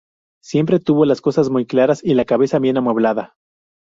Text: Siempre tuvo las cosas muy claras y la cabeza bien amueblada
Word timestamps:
Siempre 0.41 0.79
tuvo 0.79 1.05
las 1.05 1.21
cosas 1.21 1.51
muy 1.51 1.67
claras 1.67 2.03
y 2.03 2.15
la 2.15 2.25
cabeza 2.25 2.57
bien 2.57 2.75
amueblada 2.75 3.35